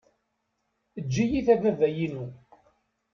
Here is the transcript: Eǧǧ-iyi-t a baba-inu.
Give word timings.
Eǧǧ-iyi-t 0.99 1.47
a 1.53 1.55
baba-inu. 1.61 2.25